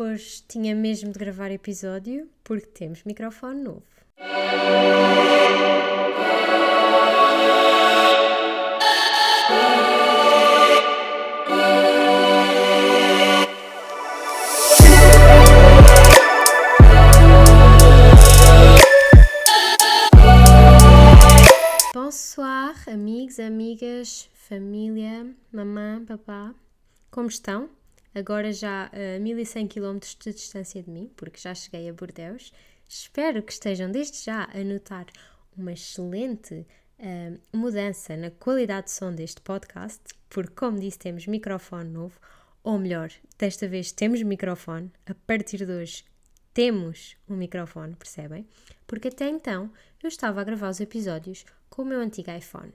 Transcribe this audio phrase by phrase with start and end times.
[0.00, 3.82] Hoje tinha mesmo de gravar episódio porque temos microfone novo.
[21.92, 26.54] Bonsoir, amigos, amigas, família, mamã, papá.
[27.10, 27.77] Como estão?
[28.18, 32.52] Agora já a 1100 km de distância de mim, porque já cheguei a Bordeus.
[32.88, 35.06] Espero que estejam desde já a notar
[35.56, 36.66] uma excelente
[36.98, 42.18] uh, mudança na qualidade de som deste podcast, porque, como disse, temos microfone novo,
[42.64, 44.90] ou melhor, desta vez temos microfone.
[45.06, 46.04] A partir de hoje
[46.52, 48.48] temos um microfone, percebem?
[48.84, 52.72] Porque até então eu estava a gravar os episódios com o meu antigo iPhone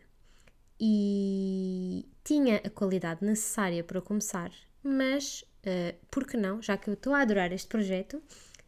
[0.80, 4.52] e tinha a qualidade necessária para começar,
[4.84, 8.22] mas uh, por que não, já que eu estou a adorar este projeto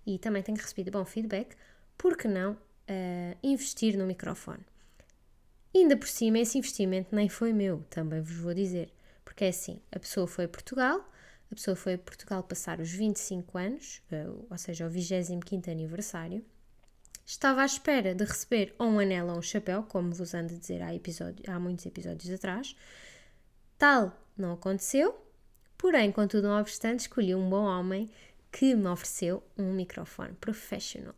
[0.06, 1.56] e também tenho recebido bom feedback,
[1.98, 4.64] por que não uh, investir no microfone?
[5.74, 8.94] ainda por cima, esse investimento nem foi meu, também vos vou dizer,
[9.26, 11.06] porque é assim: a pessoa foi a Portugal,
[11.52, 16.46] a pessoa foi a Portugal passar os 25 anos, uh, ou seja, o 25 aniversário
[17.26, 20.58] Estava à espera de receber ou um anel ou um chapéu, como vos ando a
[20.58, 22.76] dizer há, episódio, há muitos episódios atrás.
[23.80, 25.18] Tal não aconteceu,
[25.86, 28.10] porém, contudo, não obstante, escolhi um bom homem
[28.52, 31.14] que me ofereceu um microfone professional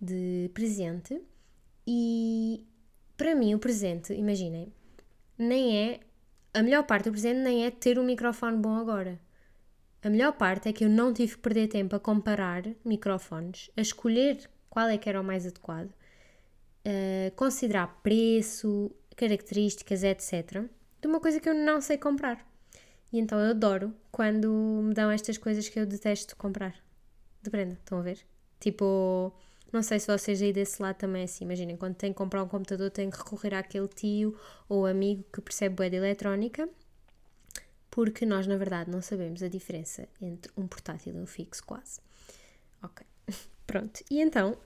[0.00, 1.20] de presente.
[1.84, 2.64] E
[3.16, 4.72] para mim, o presente, imaginem,
[5.36, 6.00] nem é.
[6.54, 9.18] A melhor parte do presente nem é ter um microfone bom agora.
[10.04, 13.80] A melhor parte é que eu não tive que perder tempo a comparar microfones, a
[13.80, 20.62] escolher qual é que era o mais adequado, uh, considerar preço, características, etc.,
[21.00, 22.46] de uma coisa que eu não sei comprar.
[23.16, 26.74] E então eu adoro quando me dão estas coisas que eu detesto comprar.
[27.42, 28.18] De prenda, estão a ver?
[28.60, 29.32] Tipo,
[29.72, 31.46] não sei se vocês aí desse lado também é assim.
[31.46, 35.40] Imaginem, quando tem que comprar um computador, tem que recorrer àquele tio ou amigo que
[35.40, 36.68] percebe bué de eletrónica,
[37.90, 42.00] porque nós, na verdade, não sabemos a diferença entre um portátil e um fixo, quase.
[42.82, 43.06] Ok.
[43.66, 44.58] Pronto, e então,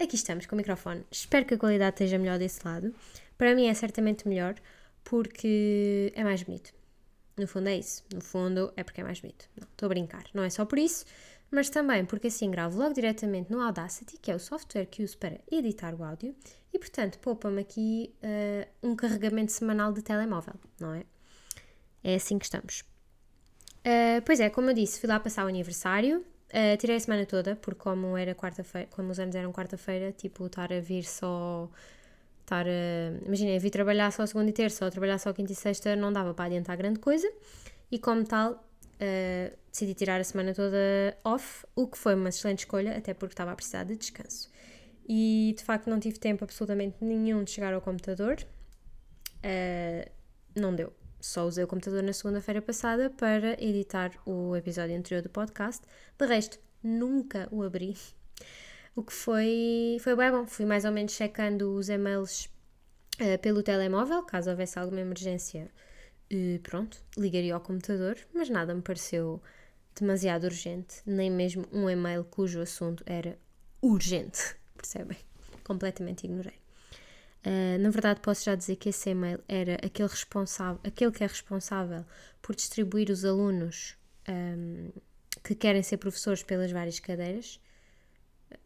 [0.00, 1.04] aqui estamos com o microfone.
[1.10, 2.94] Espero que a qualidade esteja melhor desse lado.
[3.36, 4.54] Para mim é certamente melhor
[5.04, 6.77] porque é mais bonito.
[7.38, 8.04] No fundo é isso.
[8.12, 9.48] No fundo é porque é mais bonito.
[9.56, 10.24] Não, estou a brincar.
[10.34, 11.04] Não é só por isso,
[11.50, 15.16] mas também porque assim gravo logo diretamente no Audacity, que é o software que uso
[15.18, 16.34] para editar o áudio,
[16.72, 21.04] e portanto poupa-me aqui uh, um carregamento semanal de telemóvel, não é?
[22.02, 22.80] É assim que estamos.
[23.80, 27.26] Uh, pois é, como eu disse, fui lá passar o aniversário, Uh, tirei a semana
[27.26, 31.70] toda, porque como era quarta-feira, como os anos eram quarta-feira, tipo, estar a vir só.
[32.48, 33.26] Estar a.
[33.26, 36.32] Imaginem, vir trabalhar só segunda e terça ou trabalhar só quinta e sexta não dava
[36.32, 37.30] para adiantar grande coisa.
[37.90, 42.60] E como tal, uh, decidi tirar a semana toda off, o que foi uma excelente
[42.60, 44.50] escolha, até porque estava a precisar de descanso.
[45.06, 48.38] E de facto não tive tempo absolutamente nenhum de chegar ao computador.
[49.44, 50.10] Uh,
[50.58, 50.90] não deu.
[51.20, 55.82] Só usei o computador na segunda-feira passada para editar o episódio anterior do podcast.
[56.18, 57.94] De resto, nunca o abri.
[58.94, 60.46] O que foi, foi bem bom.
[60.46, 62.46] Fui mais ou menos checando os e-mails
[63.20, 65.70] uh, pelo telemóvel, caso houvesse alguma emergência.
[66.32, 69.40] Uh, pronto, ligaria ao computador, mas nada me pareceu
[69.98, 73.38] demasiado urgente, nem mesmo um e-mail cujo assunto era
[73.82, 75.18] urgente, percebem?
[75.64, 76.58] Completamente ignorei.
[77.46, 81.26] Uh, na verdade, posso já dizer que esse e-mail era aquele, responsável, aquele que é
[81.26, 82.04] responsável
[82.42, 83.96] por distribuir os alunos
[84.28, 84.90] um,
[85.42, 87.60] que querem ser professores pelas várias cadeiras.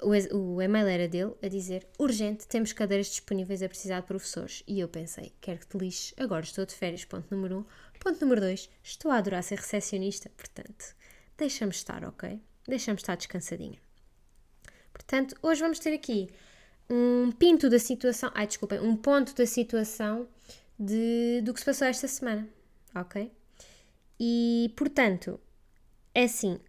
[0.01, 4.63] O, o, e-mail era dele a dizer: urgente, temos cadeiras disponíveis a precisar de professores.
[4.67, 7.05] E eu pensei: quero que te lixe, agora estou de férias.
[7.05, 7.65] Ponto número um.
[7.99, 10.95] Ponto número dois: estou a adorar ser recepcionista, portanto,
[11.37, 12.41] deixa-me estar, ok?
[12.67, 13.79] Deixa-me estar descansadinha.
[14.93, 16.29] Portanto, hoje vamos ter aqui
[16.89, 20.29] um pinto da situação, ai desculpem, um ponto da situação
[20.79, 22.49] de, do que se passou esta semana,
[22.95, 23.33] ok?
[24.21, 25.41] E portanto,
[26.15, 26.61] é assim,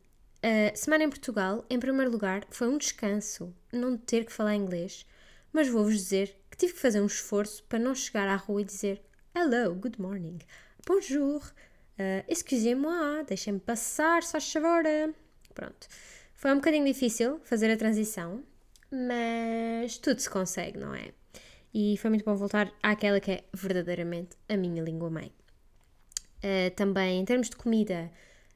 [0.43, 5.05] a semana em Portugal, em primeiro lugar, foi um descanso não ter que falar inglês,
[5.53, 8.65] mas vou-vos dizer que tive que fazer um esforço para não chegar à rua e
[8.65, 9.01] dizer
[9.33, 10.39] Hello, good morning,
[10.85, 14.83] bonjour, uh, excusez-moi, deixem-me passar, só favor.
[15.53, 15.87] Pronto.
[16.33, 18.43] Foi um bocadinho difícil fazer a transição,
[18.91, 21.13] mas tudo se consegue, não é?
[21.73, 25.31] E foi muito bom voltar àquela que é verdadeiramente a minha língua mãe.
[26.39, 28.11] Uh, também, em termos de comida,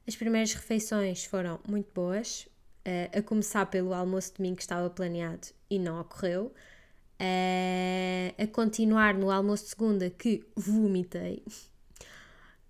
[0.08, 2.48] as primeiras refeições foram muito boas,
[2.86, 6.46] uh, a começar pelo almoço de domingo que estava planeado e não ocorreu,
[7.20, 11.44] uh, a continuar no almoço de segunda que vomitei.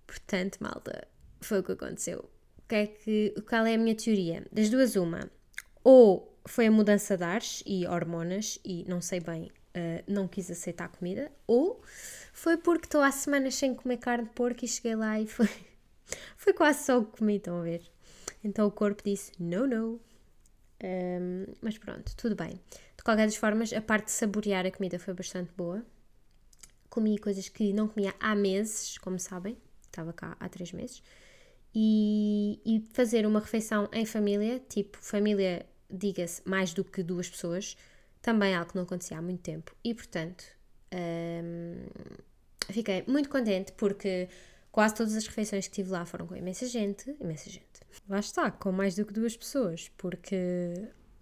[0.05, 1.07] Portanto, malta,
[1.39, 2.29] foi o que aconteceu.
[2.67, 4.45] que é que, qual é a minha teoria?
[4.51, 5.31] Das duas, uma.
[5.81, 10.51] Ou foi a mudança de ares e hormonas e não sei bem, uh, não quis
[10.51, 11.81] aceitar a comida, ou
[12.33, 15.49] foi porque estou há semanas sem comer carne de porco e cheguei lá e foi,
[16.37, 17.81] foi quase só o que comi, estão a ver?
[18.43, 19.99] Então o corpo disse, no, no.
[20.81, 22.59] Um, mas pronto, tudo bem.
[22.97, 25.85] De qualquer das formas, a parte de saborear a comida foi bastante boa.
[26.89, 31.03] Comi coisas que não comia há meses, como sabem, estava cá há três meses.
[31.73, 37.77] E, e fazer uma refeição em família, tipo família, diga-se, mais do que duas pessoas,
[38.21, 39.75] também é algo que não acontecia há muito tempo.
[39.83, 40.43] E portanto,
[40.93, 41.85] um,
[42.71, 44.27] fiquei muito contente porque
[44.71, 47.67] quase todas as refeições que tive lá foram com imensa gente, imensa gente.
[48.07, 50.73] Lá está, com mais do que duas pessoas, porque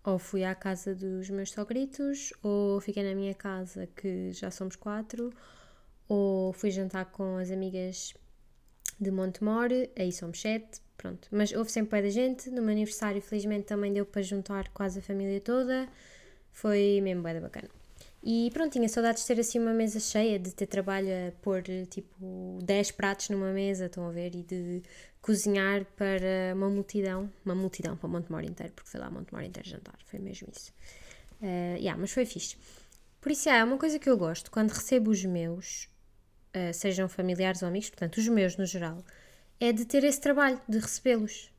[0.04, 4.78] ou fui à casa dos meus sogritos, ou fiquei na minha casa, que já somos
[4.78, 5.34] quatro,
[6.08, 8.14] ou fui jantar com as amigas
[9.00, 11.28] de Montemor, aí somos sete, pronto.
[11.30, 15.00] Mas houve sempre pé da gente, no meu aniversário felizmente também deu para juntar quase
[15.00, 15.90] a família toda,
[16.52, 17.70] foi mesmo bem bacana.
[18.30, 21.64] E pronto, tinha saudades de ter assim uma mesa cheia, de ter trabalho a pôr
[21.90, 24.84] tipo 10 pratos numa mesa, estão a ver, e de
[25.22, 29.98] cozinhar para uma multidão, uma multidão para Montemor inteiro, porque foi lá Montemor inteiro jantar,
[30.08, 30.74] foi mesmo isso.
[31.42, 32.58] Uh, yeah, mas foi fixe.
[33.22, 35.88] Por isso, é uma coisa que eu gosto, quando recebo os meus,
[36.54, 39.06] uh, sejam familiares ou amigos, portanto, os meus no geral,
[39.58, 41.50] é de ter esse trabalho, de recebê-los.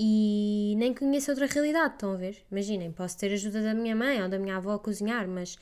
[0.00, 2.42] E nem conheço outra realidade, estão a ver?
[2.50, 5.58] Imaginem, posso ter ajuda da minha mãe ou da minha avó a cozinhar, mas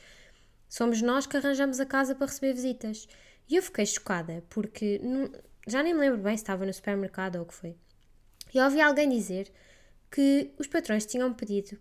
[0.75, 3.07] somos nós que arranjamos a casa para receber visitas.
[3.47, 5.31] E eu fiquei chocada, porque não,
[5.65, 7.77] já nem me lembro bem se estava no supermercado ou o que foi.
[8.53, 9.49] E ouvi alguém dizer
[10.11, 11.79] que os patrões tinham pedido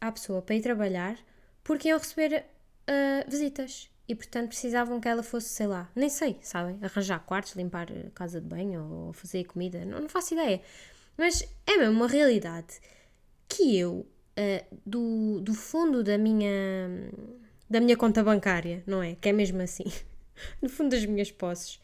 [0.00, 1.18] à pessoa para ir trabalhar
[1.64, 2.46] porque iam receber
[2.88, 6.78] uh, visitas e portanto precisavam que ela fosse, sei lá, nem sei, sabem?
[6.82, 10.60] Arranjar quartos, limpar casa de banho ou fazer comida, não, não faço ideia.
[11.16, 12.78] Mas é mesmo uma realidade
[13.48, 14.06] que eu,
[14.38, 17.10] uh, do, do fundo da minha,
[17.68, 19.14] da minha conta bancária, não é?
[19.16, 19.84] Que é mesmo assim,
[20.62, 21.76] no fundo das minhas posses,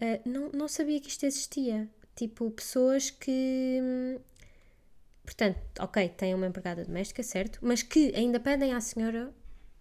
[0.00, 1.88] uh, não, não sabia que isto existia.
[2.14, 4.20] Tipo, pessoas que.
[5.24, 7.58] Portanto, ok, têm uma empregada doméstica, certo?
[7.62, 9.32] Mas que ainda pedem à senhora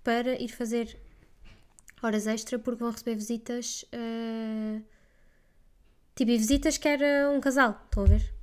[0.03, 0.97] para ir fazer
[2.01, 3.83] horas extra porque vão receber visitas.
[3.93, 4.81] Uh,
[6.15, 8.33] tipo, e visitas que era um casal, estão a ver?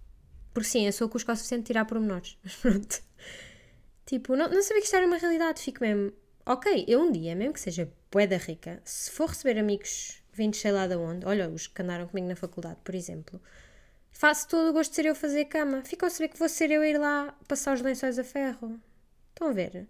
[0.53, 3.03] Porque sim, eu sou cusco o suficiente de tirar pormenores, mas pronto.
[4.05, 6.13] Tipo, não, não sabia que isto era uma realidade, fico mesmo.
[6.49, 10.71] Ok, eu um dia, mesmo que seja poeda rica, se for receber amigos vindos sei
[10.71, 13.43] lá de onde, olha, os que andaram comigo na faculdade, por exemplo,
[14.13, 15.83] faço todo o gosto de ser eu fazer cama.
[15.83, 18.81] Ficam a saber que vou ser eu ir lá passar os lençóis a ferro.
[19.31, 19.89] Estão a ver?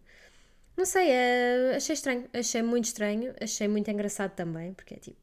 [0.76, 5.18] Não sei, uh, achei estranho, achei muito estranho, achei muito engraçado também, porque é tipo,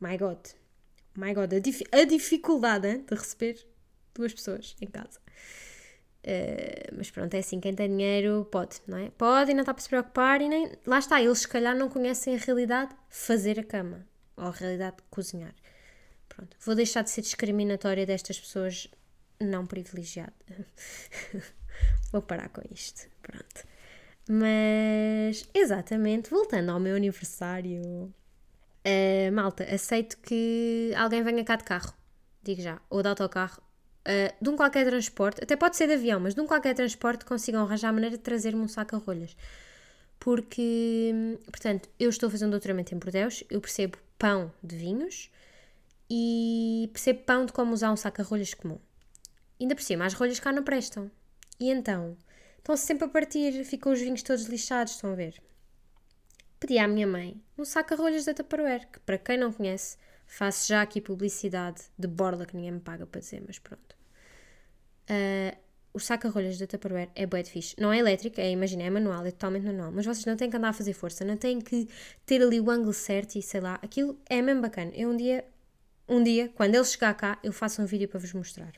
[0.00, 0.38] my god,
[1.16, 3.66] my god, a, dif a dificuldade hein, de receber
[4.14, 5.20] duas pessoas em casa.
[6.28, 9.08] Uh, mas pronto, é assim, quem tem dinheiro pode, não é?
[9.16, 10.70] Pode e não está para se preocupar e nem.
[10.86, 14.96] Lá está, eles se calhar não conhecem a realidade fazer a cama, ou a realidade
[14.96, 15.54] de cozinhar.
[16.28, 18.88] Pronto, vou deixar de ser discriminatória destas pessoas
[19.40, 20.34] não privilegiadas.
[22.12, 23.66] vou parar com isto, pronto.
[24.28, 27.82] Mas, exatamente, voltando ao meu aniversário,
[28.84, 31.94] uh, malta, aceito que alguém venha cá de carro,
[32.42, 33.62] digo já, ou de autocarro,
[34.08, 37.24] uh, de um qualquer transporte, até pode ser de avião, mas de um qualquer transporte
[37.24, 39.36] consigam arranjar a maneira de trazer-me um saco a rolhas.
[40.18, 45.30] Porque, portanto, eu estou fazendo doutoramento em Bordeus, eu percebo pão de vinhos
[46.10, 48.78] e percebo pão de como usar um saco a rolhas comum.
[49.60, 51.10] Ainda por cima, as rolhas cá não prestam.
[51.60, 52.16] E então,
[52.68, 55.40] Estão-se sempre a partir, ficam os vinhos todos lixados, estão a ver?
[56.60, 59.96] Pedi à minha mãe um saca-rolhas da Tupperware, que para quem não conhece,
[60.26, 63.96] faço já aqui publicidade de borla que ninguém me paga para dizer, mas pronto.
[65.08, 65.56] Uh,
[65.92, 67.74] o saca-rolhas da Tupperware é bué de.
[67.78, 69.90] Não é elétrico, é, imagina, é manual, é totalmente manual.
[69.90, 71.88] Mas vocês não têm que andar a fazer força, não têm que
[72.24, 73.78] ter ali o ângulo certo e sei lá.
[73.82, 74.92] Aquilo é mesmo bacana.
[74.94, 75.44] Eu um dia,
[76.08, 78.72] um dia, quando ele chegar cá, eu faço um vídeo para vos mostrar.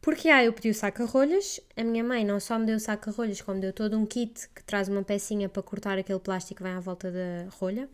[0.00, 3.40] Porque ah, eu pedi o saca-rolhas, a minha mãe não só me deu o saca-rolhas,
[3.40, 6.72] como deu todo um kit que traz uma pecinha para cortar aquele plástico que vem
[6.72, 7.88] à volta da rolha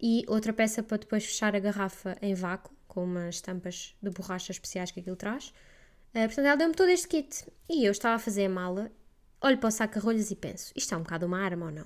[0.00, 4.50] e outra peça para depois fechar a garrafa em vácuo, com umas estampas de borracha
[4.50, 5.52] especiais que aquilo traz.
[6.16, 8.90] Uh, portanto, ela deu-me todo este kit e eu estava a fazer a mala,
[9.38, 11.84] olho para o saca-rolhas e penso: isto é um bocado uma arma ou não?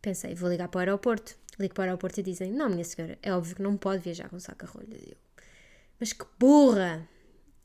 [0.00, 1.36] Pensei, vou ligar para o aeroporto.
[1.58, 4.28] Ligo para o aeroporto e dizem: Não, minha senhora, é óbvio que não pode viajar
[4.28, 5.02] com saca-rolhas.
[5.98, 7.08] Mas que burra!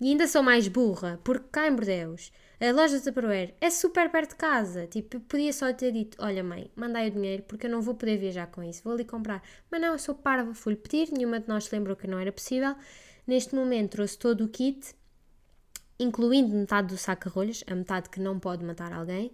[0.01, 4.09] E ainda sou mais burra, porque cá em Bordeus, a loja de Tupperware é super
[4.09, 4.87] perto de casa.
[4.87, 7.93] Tipo, eu podia só ter dito: Olha, mãe, mandai o dinheiro porque eu não vou
[7.93, 9.43] poder viajar com isso, vou ali comprar.
[9.69, 12.75] Mas não, eu sou parva, fui-lhe pedir, nenhuma de nós lembrou que não era possível.
[13.27, 14.95] Neste momento trouxe todo o kit
[15.99, 19.27] incluindo metade do saca-rolhas, a metade que não pode matar alguém,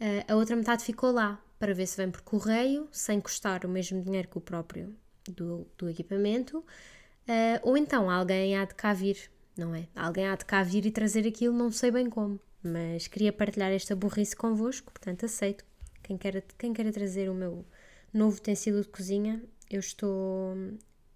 [0.00, 3.68] uh, a outra metade ficou lá para ver se vem por correio, sem custar o
[3.68, 4.96] mesmo dinheiro que o próprio
[5.28, 9.86] do, do equipamento, uh, ou então alguém há de cá vir, não é?
[9.94, 13.70] Alguém há de cá vir e trazer aquilo, não sei bem como, mas queria partilhar
[13.70, 15.64] esta burrice convosco, portanto aceito.
[16.02, 17.64] Quem quer, quem quer trazer o meu
[18.12, 20.56] novo utensílio de cozinha, eu estou,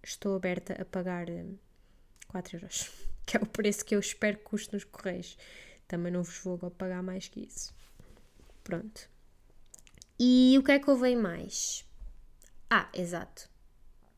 [0.03, 1.27] estou aberta a pagar
[2.29, 2.91] 4 euros,
[3.27, 5.37] que é o preço que eu espero que custe nos correios.
[5.87, 7.75] Também não vos vou pagar mais que isso.
[8.63, 9.09] Pronto.
[10.19, 11.85] E o que é que houve mais?
[12.71, 13.49] Ah, exato.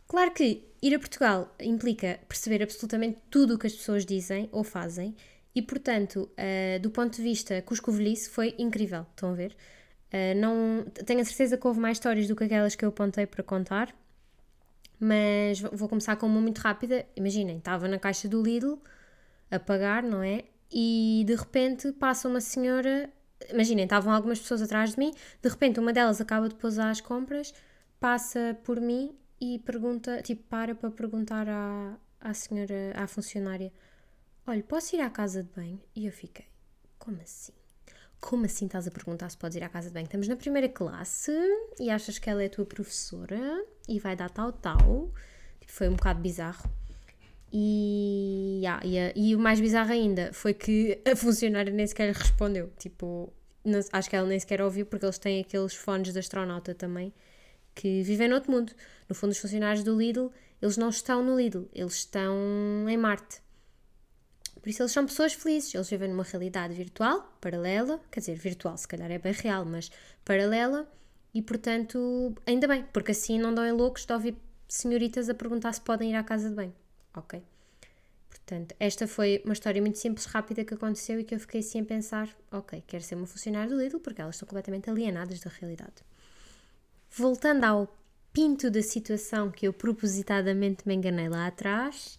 [0.06, 4.62] Claro que ir a Portugal implica perceber absolutamente tudo o que as pessoas dizem ou
[4.62, 5.16] fazem
[5.54, 9.06] e, portanto, uh, do ponto de vista cuscovelhice, foi incrível.
[9.10, 9.56] Estão a ver?
[10.12, 13.26] Uh, não, tenho a certeza que houve mais histórias do que aquelas que eu apontei
[13.26, 13.94] para contar,
[15.00, 17.04] mas vou começar com uma muito rápida.
[17.16, 18.78] Imaginem, estava na caixa do Lidl
[19.50, 20.44] a pagar, não é?
[20.70, 23.10] E de repente passa uma senhora.
[23.50, 25.12] Imaginem, estavam algumas pessoas atrás de mim,
[25.42, 27.52] de repente uma delas acaba de pousar as compras,
[28.00, 33.72] passa por mim e pergunta, tipo, para para perguntar à, à senhora, à funcionária:
[34.46, 35.80] Olha, posso ir à casa de banho?
[35.94, 36.46] E eu fiquei:
[36.98, 37.52] Como assim?
[38.20, 40.06] Como assim estás a perguntar se podes ir à casa de banho?
[40.06, 41.32] Estamos na primeira classe
[41.78, 45.12] e achas que ela é a tua professora e vai dar tal, tal.
[45.60, 46.70] Tipo, foi um bocado bizarro.
[47.52, 52.72] E, yeah, yeah, e o mais bizarro ainda foi que a funcionária nem sequer respondeu.
[52.78, 53.32] Tipo,
[53.64, 57.12] não, acho que ela nem sequer ouviu porque eles têm aqueles fones de astronauta também
[57.76, 58.72] que vivem noutro mundo.
[59.08, 62.34] No fundo, os funcionários do Lidl, eles não estão no Lidl, eles estão
[62.88, 63.40] em Marte.
[64.60, 68.76] Por isso, eles são pessoas felizes, eles vivem numa realidade virtual, paralela, quer dizer, virtual,
[68.76, 69.90] se calhar é bem real, mas
[70.24, 70.90] paralela,
[71.32, 74.36] e portanto, ainda bem, porque assim não dão em loucos de ouvir
[74.66, 76.74] senhoritas a perguntar se podem ir à casa de banho.
[77.16, 77.42] Ok?
[78.28, 81.80] Portanto, esta foi uma história muito simples, rápida que aconteceu e que eu fiquei assim
[81.80, 85.50] a pensar: ok, quero ser uma funcionária do Lidl porque elas estão completamente alienadas da
[85.50, 86.04] realidade.
[87.10, 87.96] Voltando ao
[88.32, 92.18] pinto da situação que eu propositadamente me enganei lá atrás,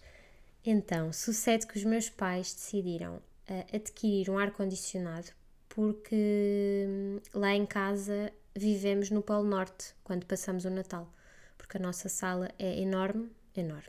[0.64, 5.30] então sucede que os meus pais decidiram uh, adquirir um ar-condicionado
[5.68, 11.08] porque hum, lá em casa vivemos no Polo Norte quando passamos o Natal,
[11.56, 13.84] porque a nossa sala é enorme, enorme.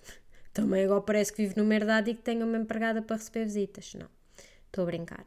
[0.53, 3.93] Também agora parece que vivo numa herdade e que tenho uma empregada para receber visitas.
[3.93, 4.07] Não,
[4.67, 5.25] estou a brincar.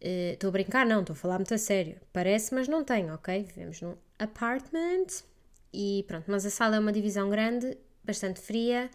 [0.00, 1.96] Eh, estou uh, a brincar, não, estou a falar muito a sério.
[2.12, 3.42] Parece, mas não tenho, ok?
[3.44, 5.06] Vivemos num apartment
[5.72, 8.90] e pronto, mas a sala é uma divisão grande, bastante fria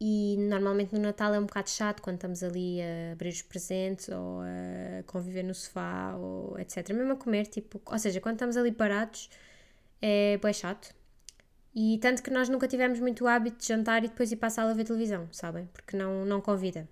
[0.00, 4.08] e normalmente no Natal é um bocado chato quando estamos ali a abrir os presentes
[4.08, 6.90] ou a conviver no sofá ou etc.
[6.90, 9.30] Mesmo a comer, tipo, ou seja, quando estamos ali parados
[10.02, 10.94] é bem chato.
[11.74, 14.50] E tanto que nós nunca tivemos muito hábito de jantar e depois ir para a
[14.50, 15.68] sala ver televisão, sabem?
[15.72, 16.88] Porque não, não convida.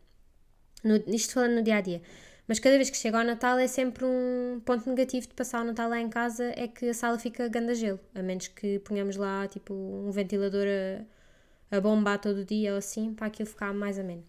[0.83, 2.03] No, isto falando no dia a dia.
[2.49, 5.65] Mas cada vez que chega ao Natal é sempre um ponto negativo de passar o
[5.65, 9.17] Natal lá em casa é que a sala fica ganda gelo, a menos que ponhamos
[9.17, 10.67] lá tipo um ventilador
[11.71, 14.25] a, a bombar todo dia ou assim para aquilo ficar mais ameno.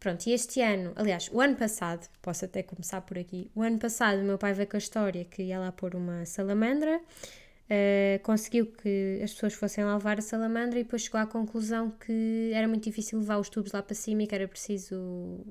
[0.00, 3.78] Pronto, e este ano, aliás, o ano passado, posso até começar por aqui, o ano
[3.78, 7.00] passado o meu pai veio com a história que ia lá pôr uma salamandra,
[7.70, 11.90] uh, conseguiu que as pessoas fossem lá levar a salamandra e depois chegou à conclusão
[11.90, 15.44] que era muito difícil levar os tubos lá para cima e que era preciso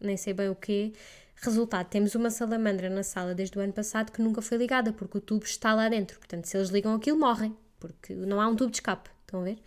[0.00, 0.92] nem sei bem o quê,
[1.40, 5.18] Resultado, temos uma salamandra na sala desde o ano passado que nunca foi ligada, porque
[5.18, 6.18] o tubo está lá dentro.
[6.18, 9.08] Portanto, se eles ligam aquilo, morrem, porque não há um tubo de escape.
[9.20, 9.58] Estão a ver?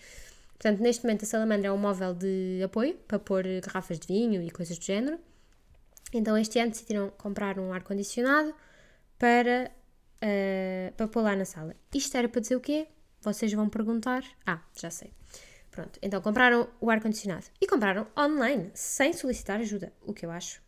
[0.54, 4.42] Portanto, neste momento a salamandra é um móvel de apoio para pôr garrafas de vinho
[4.42, 5.18] e coisas do género.
[6.14, 8.54] Então, este ano decidiram comprar um ar-condicionado
[9.18, 9.72] para,
[10.24, 11.76] uh, para pôr lá na sala.
[11.94, 12.88] Isto era para dizer o quê?
[13.22, 14.24] Vocês vão perguntar.
[14.46, 15.14] Ah, já sei.
[15.70, 20.62] Pronto, então compraram o ar-condicionado e compraram online, sem solicitar ajuda, o que eu acho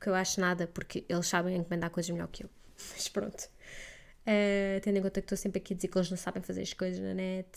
[0.00, 2.50] que eu acho nada, porque eles sabem encomendar coisas melhor que eu.
[2.92, 3.50] Mas pronto.
[4.22, 6.62] Uh, tendo em conta que estou sempre aqui a dizer que eles não sabem fazer
[6.62, 7.48] as coisas na net.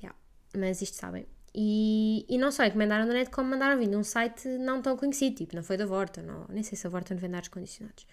[0.00, 0.18] Yeah.
[0.56, 1.26] Mas isto sabem.
[1.54, 4.96] E, e não só encomendaram na net, como mandaram vir de um site não tão
[4.96, 7.48] conhecido, tipo, não foi da Vorta, não, nem sei se a Vorta não vende ares
[7.48, 8.06] condicionados.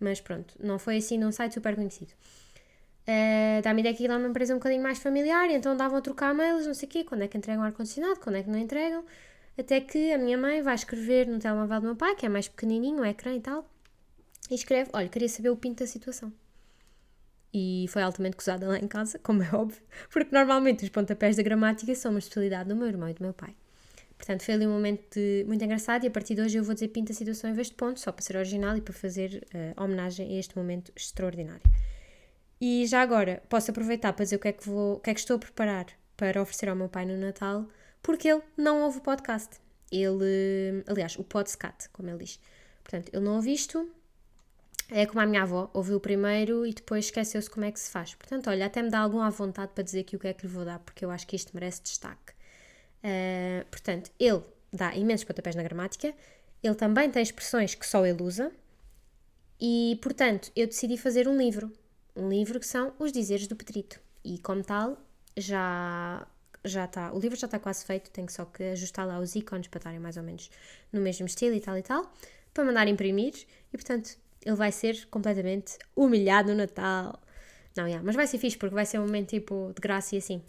[0.00, 2.12] Mas pronto, não foi assim num site super conhecido.
[3.08, 6.00] Uh, Dá-me ideia que aquilo é uma empresa um bocadinho mais familiar, então davam a
[6.00, 8.58] trocar mails, não sei o quê, quando é que entregam ar-condicionado, quando é que não
[8.58, 9.04] entregam.
[9.58, 12.46] Até que a minha mãe vai escrever no telemóvel do meu pai, que é mais
[12.46, 13.68] pequenininho, o ecrã e tal,
[14.50, 16.32] e escreve: Olha, queria saber o pinto da situação.
[17.52, 21.42] E foi altamente gozada lá em casa, como é óbvio, porque normalmente os pontapés da
[21.42, 23.56] gramática são uma especialidade do meu irmão e do meu pai.
[24.18, 26.74] Portanto, foi ali um momento de, muito engraçado e a partir de hoje eu vou
[26.74, 29.46] dizer pinta a situação em vez de ponto, só para ser original e para fazer
[29.54, 31.62] uh, homenagem a este momento extraordinário.
[32.60, 35.14] E já agora, posso aproveitar para dizer o que é que, vou, o que, é
[35.14, 37.68] que estou a preparar para oferecer ao meu pai no Natal
[38.02, 39.60] porque ele não ouve o podcast.
[39.90, 42.40] Ele, aliás, o podcast, como ele diz.
[42.82, 43.88] Portanto, ele não ouviu isto,
[44.90, 48.14] é como a minha avó, ouviu primeiro e depois esqueceu-se como é que se faz.
[48.14, 50.52] Portanto, olha, até me dá alguma vontade para dizer aqui o que é que lhe
[50.52, 52.32] vou dar, porque eu acho que isto merece destaque.
[53.02, 56.14] Uh, portanto, ele dá imensos pontapés na gramática,
[56.62, 58.52] ele também tem expressões que só ele usa,
[59.60, 61.72] e, portanto, eu decidi fazer um livro.
[62.14, 64.00] Um livro que são Os Dizeres do Pedrito.
[64.24, 64.96] E, como tal,
[65.36, 66.26] já
[66.64, 69.68] já está, o livro já está quase feito, tenho só que ajustar lá os ícones
[69.68, 70.50] para estarem mais ou menos
[70.92, 72.12] no mesmo estilo e tal e tal,
[72.52, 73.32] para mandar imprimir
[73.72, 77.20] e portanto ele vai ser completamente humilhado no Natal.
[77.76, 80.18] Não, yeah, mas vai ser fixe porque vai ser um momento tipo de graça e
[80.18, 80.42] assim.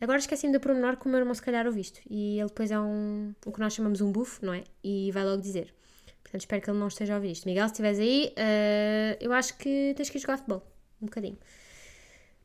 [0.00, 2.70] Agora esqueci-me do pormenor que o meu irmão se calhar ouviu isto e ele depois
[2.70, 4.64] é um, o que nós chamamos um buff, não é?
[4.82, 5.74] E vai logo dizer.
[6.22, 7.46] Portanto, espero que ele não esteja a ouvir isto.
[7.46, 10.62] Miguel, se estiveres aí, uh, eu acho que tens que ir jogar futebol.
[11.02, 11.36] Um bocadinho.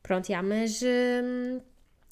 [0.02, 0.82] Pronto, já, mas.
[0.82, 1.62] Uh,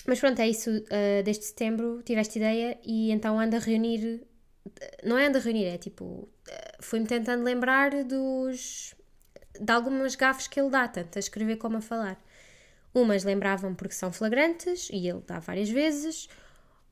[0.07, 0.71] mas pronto, é isso.
[0.71, 4.23] Uh, desde setembro tive esta ideia e então ando a reunir.
[5.03, 6.29] Não é ando a reunir, é tipo.
[6.81, 8.95] Fui-me tentando lembrar dos.
[9.61, 12.24] de algumas gafes que ele dá, tanto a escrever como a falar.
[12.95, 16.29] Umas lembravam porque são flagrantes e ele dá várias vezes.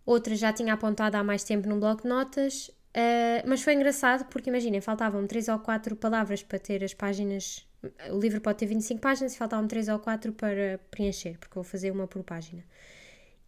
[0.05, 2.69] Outras já tinha apontado há mais tempo num bloco de notas.
[2.95, 7.67] Uh, mas foi engraçado porque, imaginem, faltavam 3 ou 4 palavras para ter as páginas.
[8.11, 11.63] O livro pode ter 25 páginas e faltavam 3 ou 4 para preencher, porque eu
[11.63, 12.65] vou fazer uma por página.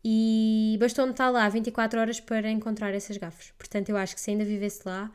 [0.05, 3.53] E bastou-me estar lá 24 horas para encontrar essas gafas.
[3.59, 5.11] Portanto, eu acho que se ainda vivesse lá,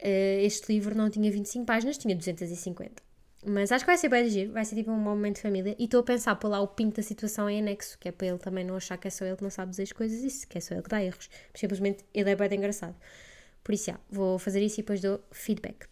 [0.00, 3.03] uh, este livro não tinha 25 páginas, tinha 250.
[3.46, 5.76] Mas acho que vai ser bem giro, vai ser tipo um momento de família.
[5.78, 8.26] E estou a pensar por lá o pinto da situação em anexo, que é para
[8.26, 10.48] ele também não achar que é só ele que não sabe dizer as coisas, isso,
[10.48, 11.28] que é só ele que dá erros.
[11.54, 12.94] Simplesmente ele é bem engraçado.
[13.62, 15.84] Por isso, já, vou fazer isso e depois dou feedback.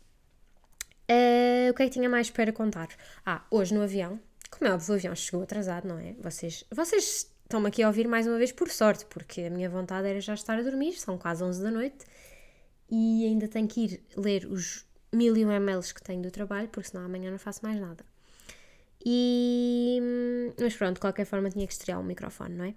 [1.10, 2.88] Uh, o que é que tinha mais para contar?
[3.26, 4.18] Ah, hoje no avião,
[4.50, 6.14] como é óbvio, o avião chegou atrasado, não é?
[6.20, 10.08] Vocês, vocês estão-me aqui a ouvir mais uma vez por sorte, porque a minha vontade
[10.08, 12.06] era já estar a dormir, são quase 11 da noite
[12.90, 16.68] e ainda tenho que ir ler os mil e um ml que tenho do trabalho,
[16.68, 18.04] porque senão amanhã não faço mais nada.
[19.04, 20.00] E.
[20.60, 22.74] Mas pronto, de qualquer forma tinha que estrear o microfone, não é?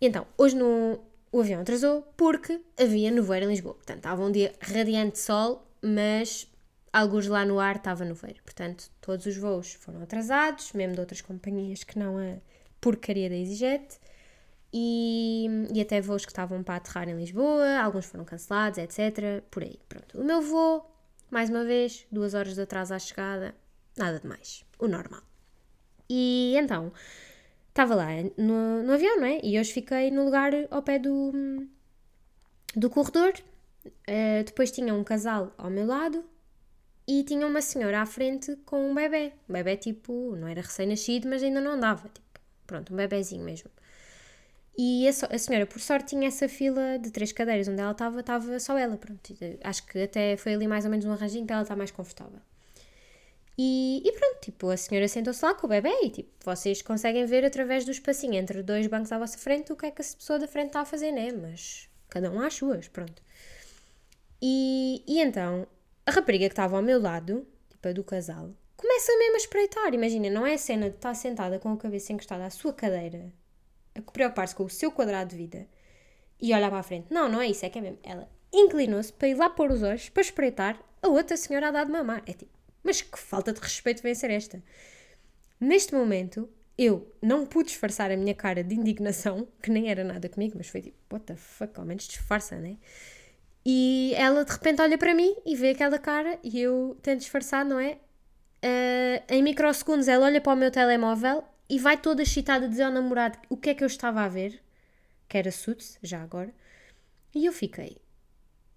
[0.00, 1.00] Então, hoje no,
[1.32, 3.74] o avião atrasou porque havia nevoeiro em Lisboa.
[3.74, 6.48] Portanto, estava um dia radiante de sol, mas
[6.92, 8.42] alguns lá no ar estava nevoeiro.
[8.42, 12.36] Portanto, todos os voos foram atrasados, mesmo de outras companhias que não a
[12.80, 13.98] porcaria da EasyJet.
[14.72, 19.42] E, e até voos que estavam para aterrar em Lisboa, alguns foram cancelados, etc.
[19.50, 20.20] Por aí, pronto.
[20.20, 20.84] O meu voo,
[21.30, 23.54] mais uma vez, duas horas de atraso à chegada,
[23.96, 25.22] nada de mais, o normal.
[26.08, 26.92] E então,
[27.68, 29.40] estava lá no, no avião, não é?
[29.42, 31.32] E hoje fiquei no lugar ao pé do,
[32.76, 33.32] do corredor.
[33.86, 36.24] Uh, depois tinha um casal ao meu lado
[37.06, 39.32] e tinha uma senhora à frente com um bebê.
[39.48, 42.08] Um bebê tipo, não era recém-nascido, mas ainda não andava.
[42.08, 42.24] Tipo,
[42.66, 43.70] Pronto, um bebezinho mesmo.
[44.76, 48.58] E a, senhora, por sorte, tinha essa fila de três cadeiras onde ela estava, estava
[48.58, 48.96] só ela.
[48.96, 51.92] Pronto, acho que até foi ali mais ou menos um arranjinho para ela estar mais
[51.92, 52.40] confortável.
[53.56, 57.24] E, e pronto, tipo, a senhora sentou-se lá com o bebê e tipo, vocês conseguem
[57.24, 60.04] ver através do espacinho entre dois bancos à vossa frente o que é que a
[60.04, 61.30] pessoa da frente está a fazer, né?
[61.30, 63.22] Mas cada um às suas, pronto.
[64.42, 65.68] E, e então,
[66.04, 69.94] a rapariga que estava ao meu lado, tipo a do casal, começa mesmo a espreitar.
[69.94, 73.32] Imagina, não é a cena de estar sentada com a cabeça encostada à sua cadeira,
[73.94, 75.66] a preocupar-se com o seu quadrado de vida
[76.40, 77.06] e olhar para a frente.
[77.10, 77.98] Não, não é isso, é que é mesmo.
[78.02, 81.84] Ela inclinou-se para ir lá pôr os olhos para espreitar a outra senhora a dar
[81.84, 82.22] de mamar.
[82.26, 82.52] É tipo,
[82.82, 84.62] mas que falta de respeito vem ser esta?
[85.60, 90.28] Neste momento, eu não pude disfarçar a minha cara de indignação, que nem era nada
[90.28, 92.76] comigo, mas foi tipo, what the fuck, ao menos disfarça, né?
[93.64, 97.64] E ela de repente olha para mim e vê aquela cara e eu tento disfarçar,
[97.64, 97.98] não é?
[98.62, 102.92] Uh, em microsegundos ela olha para o meu telemóvel e vai toda excitada dizer ao
[102.92, 104.62] namorado o que é que eu estava a ver,
[105.28, 106.54] que era Suits, já agora,
[107.34, 107.96] e eu fiquei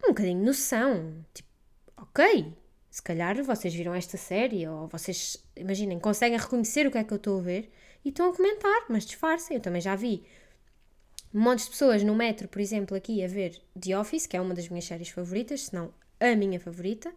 [0.03, 1.49] um bocadinho noção, tipo,
[1.97, 2.53] ok,
[2.89, 7.13] se calhar vocês viram esta série, ou vocês, imaginem, conseguem reconhecer o que é que
[7.13, 7.71] eu estou a ver
[8.03, 10.25] e estão a comentar, mas disfarcem, eu também já vi
[11.33, 14.53] montes de pessoas no metro, por exemplo, aqui a ver The Office, que é uma
[14.53, 17.13] das minhas séries favoritas, se não a minha favorita,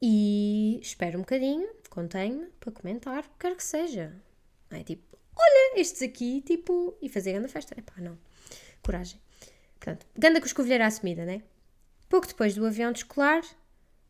[0.00, 4.12] e espero um bocadinho, contenho-me para comentar quer que seja.
[4.70, 7.74] Não é tipo, olha, estes aqui, tipo, e fazer grande festa.
[7.78, 8.18] Epá, não.
[8.82, 9.20] Coragem.
[9.78, 11.42] Portanto, ganda coscovilheira assumida, né?
[12.08, 13.42] Pouco depois do avião descolar,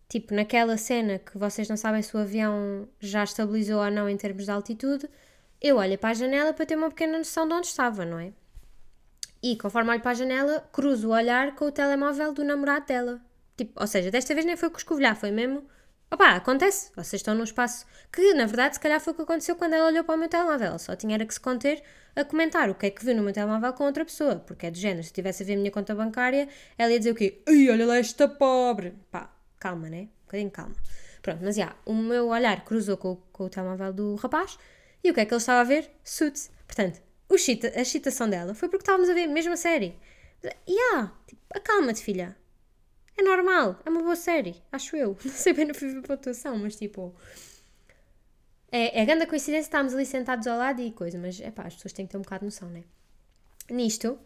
[0.09, 4.17] tipo, naquela cena que vocês não sabem se o avião já estabilizou ou não em
[4.17, 5.09] termos de altitude,
[5.61, 8.33] eu olho para a janela para ter uma pequena noção de onde estava, não é?
[9.43, 13.21] E conforme olho para a janela, cruzo o olhar com o telemóvel do namorado dela.
[13.57, 15.65] Tipo, ou seja, desta vez nem foi coscovilhar, foi mesmo
[16.11, 16.91] Opá, acontece.
[16.97, 19.89] Vocês estão num espaço que, na verdade, se calhar foi o que aconteceu quando ela
[19.89, 20.79] olhou para o meu telemóvel.
[20.79, 21.83] Só tinha era que se conter
[22.17, 24.37] a comentar o que é que viu no meu telemóvel com outra pessoa.
[24.37, 27.11] Porque é do género, se estivesse a ver a minha conta bancária, ela ia dizer
[27.11, 27.43] o quê?
[27.47, 28.95] Ai, olha lá esta pobre.
[29.11, 30.09] Pá, calma, né?
[30.29, 30.75] bocadinho de calma.
[31.23, 34.59] Pronto, mas já, o meu olhar cruzou com, com o telemóvel do rapaz
[35.03, 35.91] e o que é que ele estava a ver?
[36.05, 36.51] Suits.
[36.67, 37.01] Portanto,
[37.37, 39.99] chita, a excitação dela foi porque estávamos a ver a mesma série.
[40.67, 42.37] E yeah, tipo, acalma-te, filha.
[43.19, 45.17] É normal, é uma boa série, acho eu.
[45.25, 47.13] Não sei bem, não fui ver a pontuação, mas tipo.
[48.71, 51.65] É, é grande a coincidência, estávamos ali sentados ao lado e coisa, mas é pá,
[51.65, 52.85] as pessoas têm que ter um bocado de noção, né?
[53.71, 54.19] Nisto,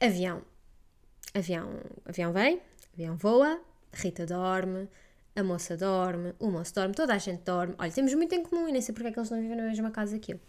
[0.00, 0.42] avião.
[1.34, 2.60] Avião, avião vem,
[2.92, 3.60] avião voa,
[3.92, 4.88] Rita dorme,
[5.34, 7.74] a moça dorme, o moço dorme, toda a gente dorme.
[7.78, 9.64] Olha, temos muito em comum e nem sei porque é que eles não vivem na
[9.64, 10.40] mesma casa que eu.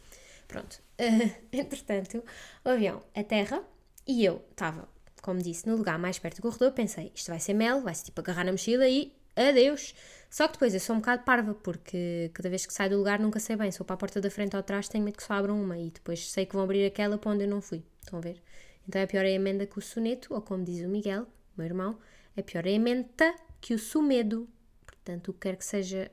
[0.47, 0.81] Pronto.
[0.99, 2.23] Uh, entretanto,
[2.65, 3.63] o avião aterra
[4.07, 4.89] e eu estava,
[5.21, 6.71] como disse, no lugar mais perto do corredor.
[6.71, 9.93] Pensei, isto vai ser mel, vai ser tipo agarrar na mochila e adeus.
[10.29, 13.19] Só que depois eu sou um bocado parva, porque cada vez que saio do lugar
[13.19, 13.71] nunca sei bem.
[13.71, 15.77] Se vou para a porta da frente ou atrás, tenho medo que só abram uma
[15.77, 17.83] e depois sei que vão abrir aquela para onde eu não fui.
[18.01, 18.41] Estão a ver?
[18.87, 21.99] Então é pior a emenda que o soneto, ou como diz o Miguel, meu irmão,
[22.35, 24.47] é pior a emenda que o sumedo.
[24.85, 26.11] Portanto, o que quer que seja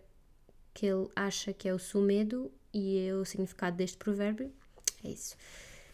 [0.73, 4.53] que ele acha que é o sumedo e é o significado deste provérbio,
[5.03, 5.37] é isso.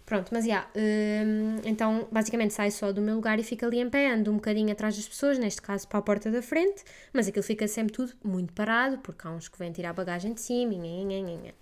[0.04, 3.88] Pronto, mas já, hum, então basicamente saio só do meu lugar e fico ali em
[3.88, 7.28] pé, ando um bocadinho atrás das pessoas, neste caso para a porta da frente, mas
[7.28, 10.40] aquilo fica sempre tudo muito parado, porque há uns que vêm tirar a bagagem de
[10.40, 11.54] cima, e.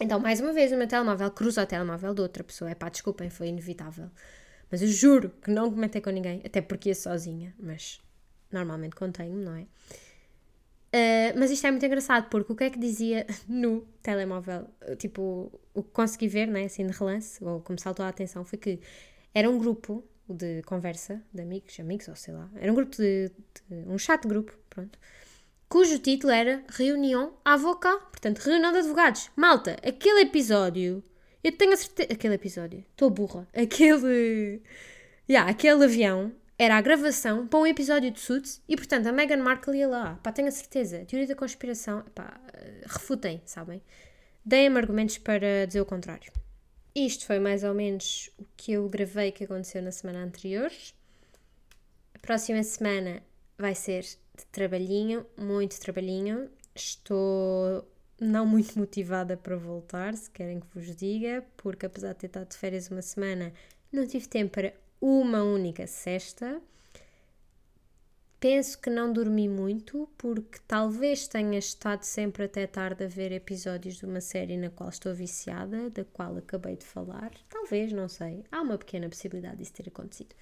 [0.00, 2.70] Então, mais uma vez, o meu telemóvel cruza o telemóvel de outra pessoa.
[2.70, 4.10] É pá, desculpem, foi inevitável.
[4.70, 8.00] Mas eu juro que não comentei com ninguém, até porque ia sozinha, mas
[8.52, 9.66] normalmente contenho, não é?
[10.96, 15.52] Uh, mas isto é muito engraçado porque o que é que dizia no telemóvel, tipo,
[15.74, 18.80] o que consegui ver, né, assim de relance, ou como saltou a atenção, foi que
[19.34, 23.30] era um grupo de conversa de amigos, amigos, ou sei lá, era um grupo de,
[23.68, 24.98] de um chat grupo, pronto,
[25.68, 29.30] cujo título era Reunião Avocat, portanto, reunião de advogados.
[29.36, 31.04] Malta, aquele episódio,
[31.44, 34.62] eu tenho a certeza, aquele episódio, estou burra, aquele,
[35.28, 39.42] yeah, aquele avião era a gravação para um episódio de Suits e, portanto, a Meghan
[39.42, 40.18] Markle ia lá.
[40.22, 41.04] Pá, tenho a certeza.
[41.04, 42.40] Teoria da conspiração, pá,
[42.86, 43.82] refutem, sabem?
[44.44, 46.32] Deem-me argumentos para dizer o contrário.
[46.94, 50.70] Isto foi mais ou menos o que eu gravei que aconteceu na semana anterior.
[52.14, 53.22] A próxima semana
[53.58, 56.48] vai ser de trabalhinho, muito trabalhinho.
[56.74, 57.86] Estou
[58.18, 62.48] não muito motivada para voltar, se querem que vos diga, porque apesar de ter estado
[62.48, 63.52] de férias uma semana,
[63.92, 66.60] não tive tempo para uma única cesta.
[68.38, 73.96] Penso que não dormi muito, porque talvez tenha estado sempre até tarde a ver episódios
[73.96, 77.30] de uma série na qual estou viciada, da qual acabei de falar.
[77.48, 78.44] Talvez, não sei.
[78.52, 80.34] Há uma pequena possibilidade disso ter acontecido.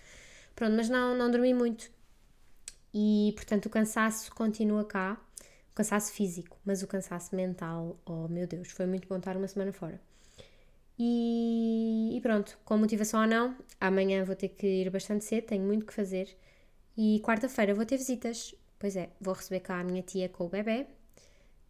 [0.56, 1.90] Pronto, mas não, não dormi muito.
[2.92, 5.20] E, portanto, o cansaço continua cá.
[5.70, 9.48] O cansaço físico, mas o cansaço mental, oh meu Deus, foi muito bom estar uma
[9.48, 10.00] semana fora.
[10.98, 15.64] E, e, pronto, com motivação ou não, amanhã vou ter que ir bastante cedo, tenho
[15.64, 16.28] muito que fazer.
[16.96, 18.54] E quarta-feira vou ter visitas.
[18.78, 20.86] Pois é, vou receber cá a minha tia com o bebê.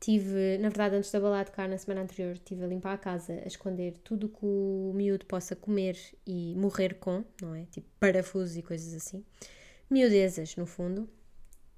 [0.00, 3.32] Tive, na verdade, antes da balada cá na semana anterior, estive a limpar a casa,
[3.42, 7.64] a esconder tudo que o miúdo possa comer e morrer com, não é?
[7.70, 9.24] Tipo parafusos e coisas assim.
[9.88, 11.08] Miudezas, no fundo.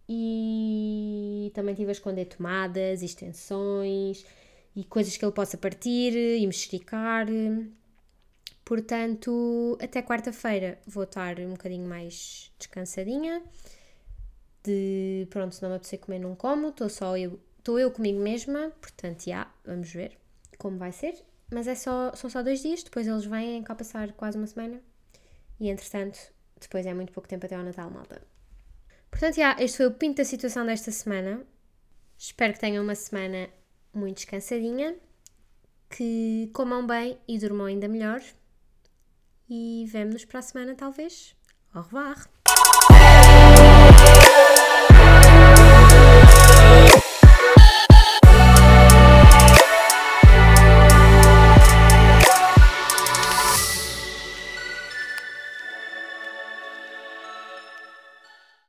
[0.09, 4.25] E também estive a esconder tomadas, extensões
[4.77, 7.27] e coisas que ele possa partir e mexericar.
[8.63, 13.43] Portanto, até quarta-feira vou estar um bocadinho mais descansadinha.
[14.63, 16.69] De pronto, se não me apetecer comer, não como.
[16.69, 18.71] Estou só eu, estou eu comigo mesma.
[18.81, 20.19] Portanto, já, vamos ver
[20.59, 21.25] como vai ser.
[21.51, 24.81] Mas é só, são só dois dias, depois eles vêm cá passar quase uma semana.
[25.59, 26.19] E entretanto,
[26.61, 28.21] depois é muito pouco tempo até ao Natal, malta.
[29.11, 31.47] Portanto, já, este foi o pinto da situação desta semana.
[32.19, 33.49] Espero que tenham uma semana
[33.99, 34.97] muito descansadinha,
[35.91, 38.23] que comam bem e durmam ainda melhor.
[39.49, 41.37] E vemo-nos para a semana, talvez.
[41.75, 42.36] Au revoir!